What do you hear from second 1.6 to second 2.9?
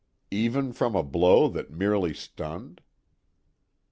merely stunned?"